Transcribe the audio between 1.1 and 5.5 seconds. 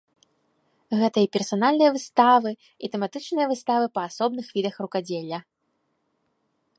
і персанальныя выставы, і тэматычныя выставы па асобных відах рукадзелля.